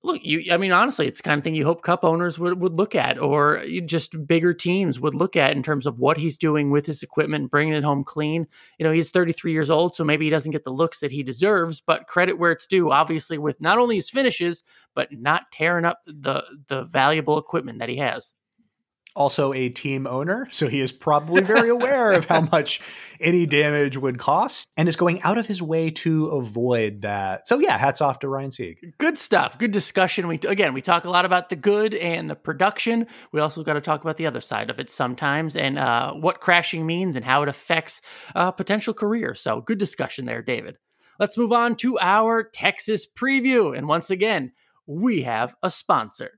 [0.04, 2.60] look you i mean honestly it's the kind of thing you hope cup owners would,
[2.60, 6.38] would look at or just bigger teams would look at in terms of what he's
[6.38, 8.46] doing with his equipment bringing it home clean.
[8.78, 11.22] You know he's 33 years old so maybe he doesn't get the looks that he
[11.22, 14.62] deserves but credit where it's due obviously with not only his finishes
[14.94, 18.34] but not tearing up the the valuable equipment that he has
[19.18, 22.80] also a team owner, so he is probably very aware of how much
[23.20, 27.48] any damage would cost and is going out of his way to avoid that.
[27.48, 28.94] So yeah, hats off to Ryan Sieg.
[28.98, 29.58] Good stuff.
[29.58, 30.28] Good discussion.
[30.28, 33.08] We again, we talk a lot about the good and the production.
[33.32, 36.40] We also got to talk about the other side of it sometimes and uh, what
[36.40, 38.00] crashing means and how it affects
[38.36, 39.34] uh, potential career.
[39.34, 40.78] So good discussion there, David.
[41.18, 43.76] Let's move on to our Texas preview.
[43.76, 44.52] And once again,
[44.86, 46.37] we have a sponsor.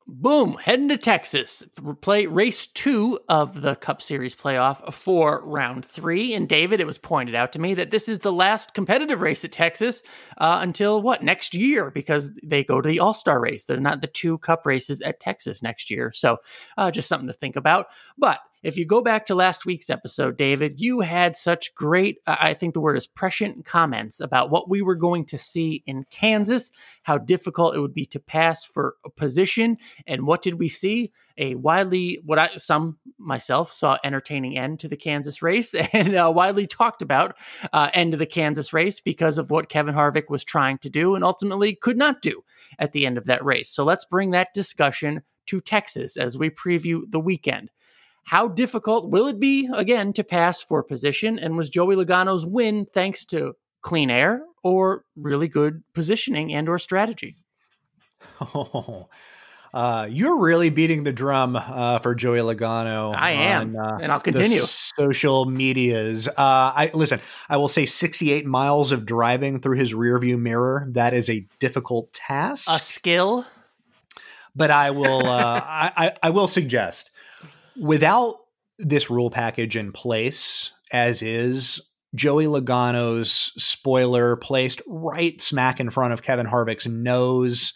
[0.07, 1.64] Boom, heading to Texas.
[2.03, 6.35] Play race two of the Cup Series playoff for round three.
[6.35, 9.47] And David, it was pointed out to me that this is the last competitive race
[9.47, 10.03] at Texas
[10.37, 13.64] uh, until what next year because they go to the All Star race.
[13.64, 16.12] They're not the two Cup races at Texas next year.
[16.12, 16.37] So
[16.77, 17.87] uh, just something to think about.
[18.19, 22.55] But if you go back to last week's episode, David, you had such great, I
[22.55, 26.72] think the word is prescient comments about what we were going to see in Kansas,
[27.03, 29.77] how difficult it would be to pass for a position.
[30.07, 31.12] And what did we see?
[31.37, 36.33] A widely, what I, some myself saw entertaining end to the Kansas race and uh,
[36.35, 37.37] widely talked about
[37.72, 41.14] uh, end of the Kansas race because of what Kevin Harvick was trying to do
[41.14, 42.42] and ultimately could not do
[42.79, 43.68] at the end of that race.
[43.68, 47.70] So let's bring that discussion to Texas as we preview the weekend.
[48.25, 51.39] How difficult will it be again to pass for position?
[51.39, 56.79] And was Joey Logano's win thanks to clean air or really good positioning and or
[56.79, 57.37] strategy?
[58.41, 59.09] Oh,
[59.75, 63.13] uh, you're really beating the drum uh, for Joey Logano.
[63.15, 64.61] I am, uh, and I'll continue.
[64.61, 66.29] social medias.
[66.29, 67.21] Uh, I listen.
[67.49, 70.87] I will say 68 miles of driving through his rearview mirror.
[70.91, 73.45] That is a difficult task, a skill.
[74.55, 75.27] But I will.
[75.27, 77.11] Uh, I, I, I will suggest
[77.81, 78.37] without
[78.79, 81.81] this rule package in place, as is,
[82.15, 87.73] Joey Logano's spoiler placed right smack in front of Kevin Harvick's nose.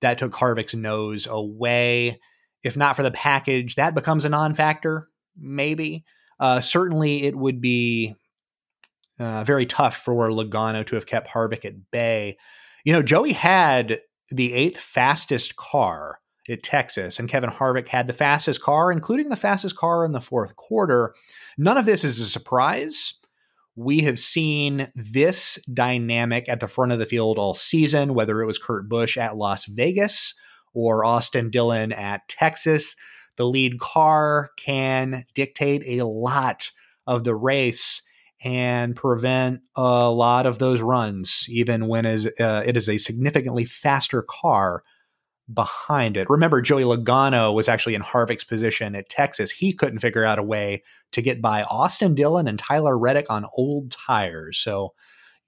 [0.00, 2.20] That took Harvick's nose away.
[2.62, 6.04] If not for the package, that becomes a non factor, maybe.
[6.38, 8.14] Uh, certainly, it would be
[9.18, 12.38] uh, very tough for Logano to have kept Harvick at bay.
[12.84, 16.19] You know, Joey had the eighth fastest car
[16.50, 20.20] at Texas, and Kevin Harvick had the fastest car, including the fastest car in the
[20.20, 21.14] fourth quarter.
[21.56, 23.14] None of this is a surprise.
[23.76, 28.46] We have seen this dynamic at the front of the field all season, whether it
[28.46, 30.34] was Kurt Busch at Las Vegas
[30.74, 32.96] or Austin Dillon at Texas.
[33.36, 36.70] The lead car can dictate a lot
[37.06, 38.02] of the race
[38.42, 44.22] and prevent a lot of those runs, even when uh, it is a significantly faster
[44.22, 44.82] car
[45.52, 46.28] behind it.
[46.30, 49.50] Remember, Joey Logano was actually in Harvick's position at Texas.
[49.50, 50.82] He couldn't figure out a way
[51.12, 54.58] to get by Austin Dillon and Tyler Reddick on old tires.
[54.58, 54.94] So,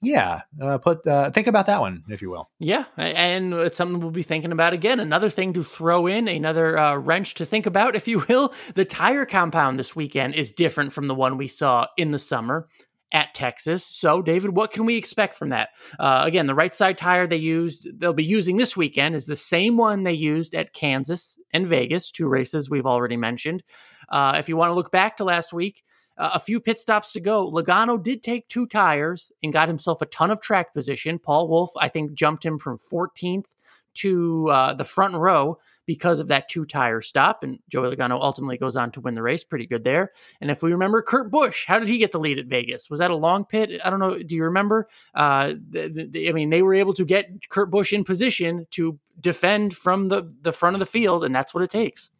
[0.00, 2.50] yeah, uh, put uh, think about that one, if you will.
[2.58, 4.98] Yeah, and it's something we'll be thinking about again.
[4.98, 8.52] Another thing to throw in, another uh, wrench to think about, if you will.
[8.74, 12.68] The tire compound this weekend is different from the one we saw in the summer
[13.12, 13.84] at Texas.
[13.84, 15.70] So, David, what can we expect from that?
[15.98, 19.36] Uh, again, the right side tire they used, they'll be using this weekend is the
[19.36, 23.62] same one they used at Kansas and Vegas, two races we've already mentioned.
[24.08, 25.84] Uh, if you want to look back to last week,
[26.18, 27.50] uh, a few pit stops to go.
[27.50, 31.18] Logano did take two tires and got himself a ton of track position.
[31.18, 33.46] Paul Wolfe, I think, jumped him from 14th
[33.94, 37.42] to uh, the front row because of that two tire stop.
[37.42, 39.44] And Joey Logano ultimately goes on to win the race.
[39.44, 40.12] Pretty good there.
[40.40, 42.88] And if we remember, Kurt Busch, how did he get the lead at Vegas?
[42.88, 43.80] Was that a long pit?
[43.84, 44.22] I don't know.
[44.22, 44.88] Do you remember?
[45.14, 48.98] Uh, the, the, I mean, they were able to get Kurt Busch in position to
[49.20, 52.10] defend from the, the front of the field, and that's what it takes.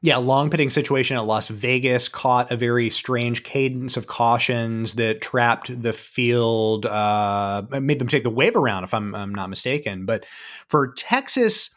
[0.00, 5.20] Yeah, long pitting situation at Las Vegas caught a very strange cadence of cautions that
[5.20, 10.06] trapped the field, uh, made them take the wave around, if I'm, I'm not mistaken.
[10.06, 10.24] But
[10.68, 11.70] for Texas,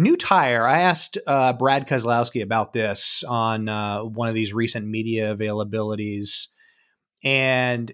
[0.00, 0.66] New tire.
[0.66, 6.46] I asked uh, Brad Keselowski about this on uh, one of these recent media availabilities,
[7.22, 7.92] and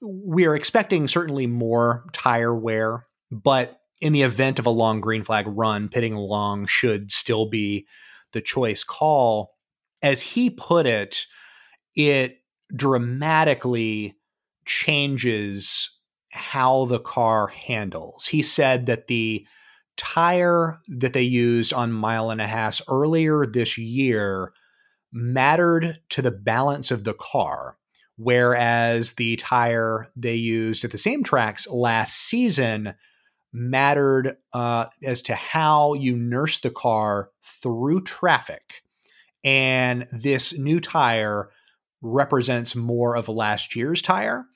[0.00, 5.22] we are expecting certainly more tire wear, but in the event of a long green
[5.22, 7.86] flag run, pitting long should still be
[8.32, 9.52] the choice call.
[10.00, 11.26] As he put it,
[11.94, 12.38] it
[12.74, 14.16] dramatically
[14.64, 16.00] changes
[16.30, 18.28] how the car handles.
[18.28, 19.46] He said that the
[19.96, 24.52] tire that they used on mile and a half earlier this year
[25.12, 27.76] mattered to the balance of the car,
[28.16, 32.94] whereas the tire they used at the same tracks last season
[33.52, 38.82] mattered uh, as to how you nurse the car through traffic.
[39.44, 41.50] And this new tire
[42.00, 44.46] represents more of last year's tire.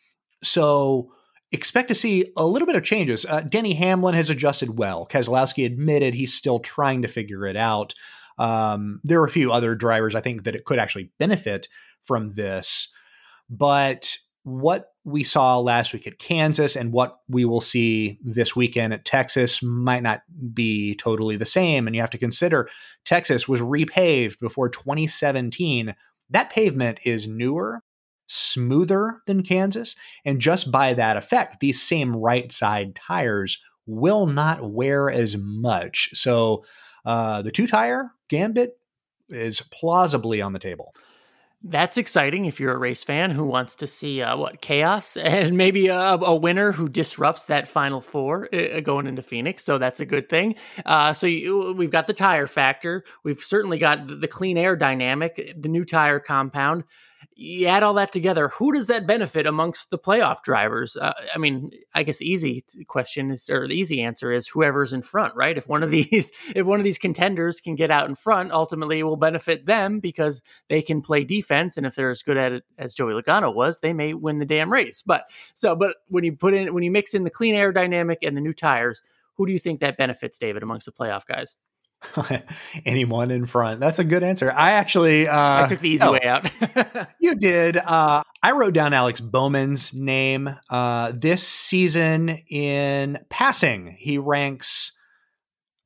[0.43, 1.13] So
[1.53, 3.25] expect to see a little bit of changes.
[3.25, 5.07] Uh, Denny Hamlin has adjusted well.
[5.07, 7.95] Keselowski admitted he's still trying to figure it out.
[8.39, 11.69] Um, there are a few other drivers I think that it could actually benefit
[12.03, 12.89] from this,
[13.49, 18.93] but what we saw last week at Kansas and what we will see this weekend
[18.93, 20.23] at Texas might not
[20.55, 21.87] be totally the same.
[21.87, 22.69] And you have to consider
[23.05, 25.97] Texas was repaved before 2017.
[26.31, 27.83] That pavement is newer
[28.27, 29.97] smoother than Kansas.
[30.25, 36.11] And just by that effect, these same right side tires will not wear as much.
[36.13, 36.65] So
[37.05, 38.79] uh, the two tire gambit
[39.29, 40.95] is plausibly on the table.
[41.63, 45.57] That's exciting if you're a race fan who wants to see uh, what chaos and
[45.57, 49.65] maybe a, a, winner who disrupts that final four uh, going into Phoenix.
[49.65, 50.57] So that's a good thing.
[50.85, 53.05] Uh, so you, we've got the tire factor.
[53.25, 56.85] We've certainly got the, the clean air dynamic, the new tire compound
[57.39, 60.97] you add all that together, who does that benefit amongst the playoff drivers?
[60.97, 65.03] Uh, I mean, I guess easy question is, or the easy answer is whoever's in
[65.03, 65.57] front, right?
[65.57, 69.01] If one of these, if one of these contenders can get out in front, ultimately
[69.01, 72.53] it will benefit them because they can play defense, and if they're as good at
[72.53, 75.03] it as Joey Logano was, they may win the damn race.
[75.03, 78.21] But so, but when you put in, when you mix in the clean air dynamic
[78.23, 79.03] and the new tires,
[79.35, 81.55] who do you think that benefits, David, amongst the playoff guys?
[82.87, 83.81] anyone in front.
[83.81, 84.53] That's a good answer.
[84.53, 86.51] I actually uh, I took the easy no, way out.
[87.21, 87.77] you did.
[87.77, 90.55] Uh, I wrote down Alex Bowman's name.
[90.71, 94.93] Uh, this season in passing, he ranks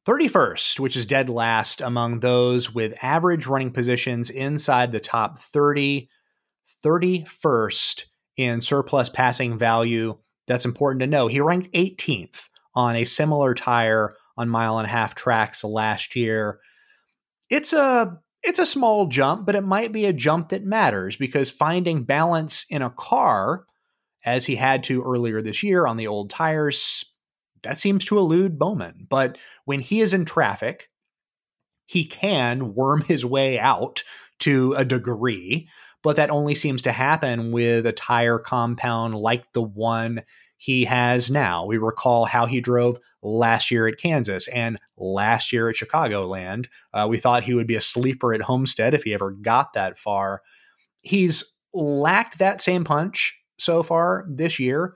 [0.07, 6.09] 31st, which is dead last among those with average running positions inside the top 30.
[6.85, 8.05] 31st
[8.37, 10.17] in surplus passing value.
[10.47, 11.29] That's important to know.
[11.29, 16.61] He ranked 18th on a similar tire on mile and a half tracks last year.
[17.51, 21.51] It's a it's a small jump, but it might be a jump that matters because
[21.51, 23.67] finding balance in a car,
[24.25, 27.05] as he had to earlier this year on the old tires,
[27.63, 29.07] that seems to elude Bowman.
[29.09, 29.37] But
[29.67, 30.89] when he is in traffic,
[31.87, 34.03] he can worm his way out
[34.41, 35.69] to a degree,
[36.03, 40.23] but that only seems to happen with a tire compound like the one
[40.61, 41.65] he has now.
[41.65, 46.67] We recall how he drove last year at Kansas and last year at Chicagoland.
[46.93, 49.97] Uh, we thought he would be a sleeper at Homestead if he ever got that
[49.97, 50.43] far.
[51.01, 54.95] He's lacked that same punch so far this year.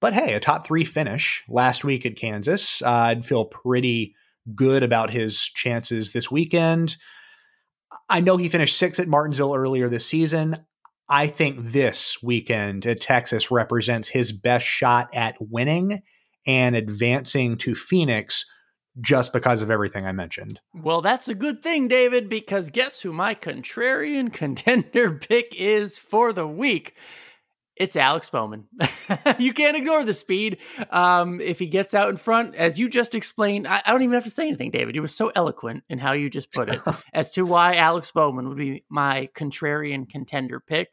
[0.00, 2.80] But hey, a top three finish last week at Kansas.
[2.80, 4.14] Uh, I'd feel pretty
[4.54, 6.96] good about his chances this weekend.
[8.08, 10.64] I know he finished sixth at Martinsville earlier this season.
[11.10, 16.02] I think this weekend at Texas represents his best shot at winning
[16.46, 18.46] and advancing to Phoenix
[19.00, 20.60] just because of everything I mentioned.
[20.74, 26.32] Well, that's a good thing, David, because guess who my contrarian contender pick is for
[26.32, 26.94] the week?
[27.80, 28.66] It's Alex Bowman.
[29.38, 30.58] you can't ignore the speed.
[30.90, 34.12] Um, if he gets out in front, as you just explained, I, I, don't even
[34.12, 34.94] have to say anything, David.
[34.94, 36.78] You were so eloquent in how you just put it
[37.14, 40.90] as to why Alex Bowman would be my contrarian contender pick.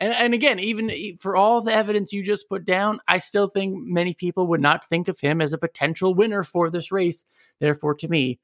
[0.00, 3.76] And, and again, even for all the evidence you just put down, I still think
[3.76, 7.26] many people would not think of him as a potential winner for this race.
[7.60, 8.40] Therefore, to me,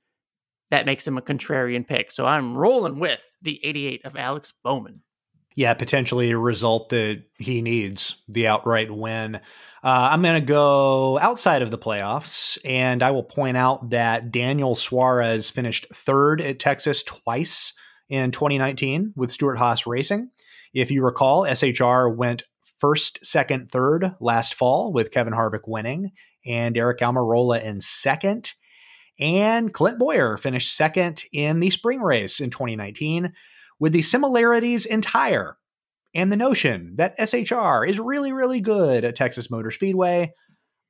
[0.70, 2.10] that makes him a contrarian pick.
[2.10, 5.02] So I'm rolling with the 88 of Alex Bowman
[5.56, 9.36] yeah, potentially a result that he needs the outright win.
[9.36, 9.38] Uh,
[9.82, 14.74] I'm going to go outside of the playoffs, and I will point out that Daniel
[14.74, 17.72] Suarez finished third at Texas twice
[18.10, 20.30] in 2019 with Stewart-Haas Racing.
[20.74, 22.42] If you recall, SHR went
[22.78, 26.12] first, second, third last fall with Kevin Harvick winning
[26.44, 28.52] and Eric Almirola in second.
[29.18, 33.32] And Clint Bowyer finished second in the spring race in 2019
[33.78, 35.56] with the similarities entire
[36.14, 40.32] and the notion that SHR is really, really good at Texas Motor Speedway,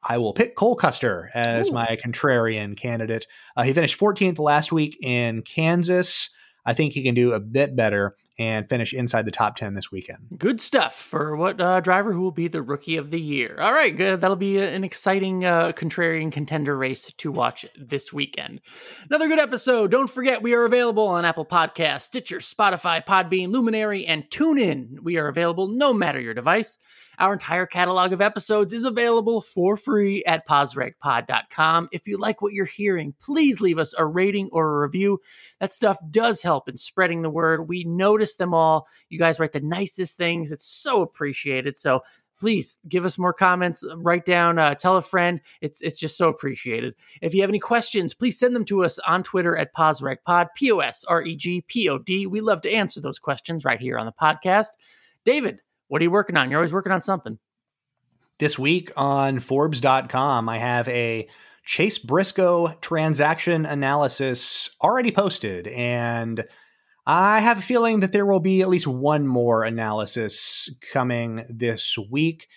[0.09, 1.72] I will pick Cole Custer as Ooh.
[1.72, 3.26] my contrarian candidate.
[3.57, 6.30] Uh, he finished 14th last week in Kansas.
[6.64, 9.91] I think he can do a bit better and finish inside the top 10 this
[9.91, 10.18] weekend.
[10.37, 13.59] Good stuff for what uh, driver who will be the rookie of the year.
[13.61, 14.20] All right, good.
[14.20, 18.61] That'll be an exciting uh, contrarian contender race to watch this weekend.
[19.09, 19.91] Another good episode.
[19.91, 25.01] Don't forget, we are available on Apple Podcasts, Stitcher, Spotify, Podbean, Luminary, and TuneIn.
[25.01, 26.78] We are available no matter your device.
[27.18, 31.89] Our entire catalog of episodes is available for free at posregpod.com.
[31.91, 35.20] If you like what you're hearing, please leave us a rating or a review.
[35.59, 37.68] That stuff does help in spreading the word.
[37.68, 38.89] We notice them all.
[39.09, 40.53] You guys write the nicest things.
[40.53, 41.79] It's so appreciated.
[41.79, 42.01] So
[42.39, 46.29] please give us more comments write down uh, tell a friend it's it's just so
[46.29, 50.47] appreciated if you have any questions please send them to us on twitter at posregpod
[50.55, 54.72] p-o-s-r-e-g-p-o-d we love to answer those questions right here on the podcast
[55.24, 56.51] david what are you working on?
[56.51, 57.39] You're always working on something.
[58.39, 61.29] This week on Forbes.com, I have a
[61.64, 65.68] Chase Briscoe transaction analysis already posted.
[65.68, 66.45] And
[67.07, 71.96] I have a feeling that there will be at least one more analysis coming this
[72.11, 72.48] week.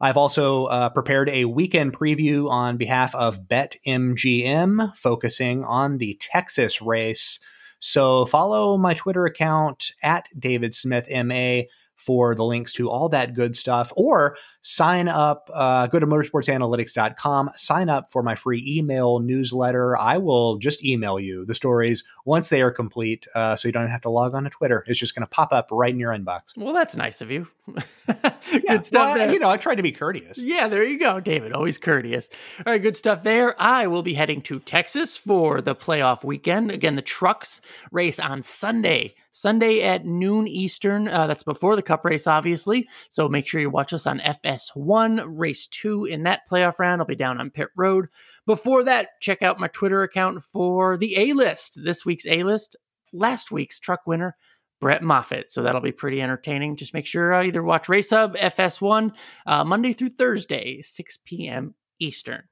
[0.00, 6.82] I've also uh, prepared a weekend preview on behalf of BetMGM, focusing on the Texas
[6.82, 7.38] race.
[7.78, 11.62] So follow my Twitter account at David Smith MA
[11.94, 17.50] for the links to all that good stuff or sign up uh, go to motorsportsanalytics.com
[17.56, 19.96] sign up for my free email newsletter.
[19.96, 23.88] I will just email you the stories once they are complete uh, so you don't
[23.88, 24.84] have to log on to twitter.
[24.86, 26.56] It's just going to pop up right in your inbox.
[26.56, 27.48] Well that's nice of you.
[28.06, 30.38] Good yeah, stuff well, you know i tried to be courteous.
[30.38, 32.30] Yeah there you go david always courteous.
[32.64, 33.60] All right good stuff there.
[33.60, 36.70] I will be heading to texas for the playoff weekend.
[36.70, 37.60] Again the trucks
[37.90, 39.14] race on sunday.
[39.32, 41.08] Sunday at noon Eastern.
[41.08, 42.88] Uh, that's before the Cup race, obviously.
[43.08, 44.20] So make sure you watch us on
[44.52, 47.00] FS1, race two in that playoff round.
[47.00, 48.06] I'll be down on pit road.
[48.46, 51.78] Before that, check out my Twitter account for the A list.
[51.82, 52.76] This week's A list,
[53.12, 54.36] last week's truck winner.
[54.80, 55.52] Brett Moffitt.
[55.52, 56.74] So that'll be pretty entertaining.
[56.74, 59.12] Just make sure uh, either watch Race Hub FS1
[59.46, 61.74] uh, Monday through Thursday, 6 p.m.
[62.00, 62.42] Eastern.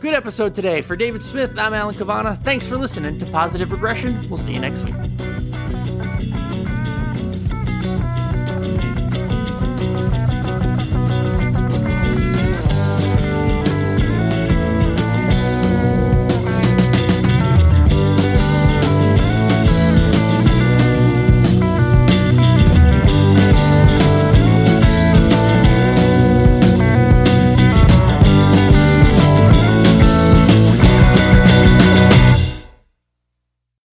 [0.00, 0.80] Good episode today.
[0.80, 2.36] For David Smith, I'm Alan Cavanna.
[2.36, 4.28] Thanks for listening to Positive Regression.
[4.28, 5.13] We'll see you next week.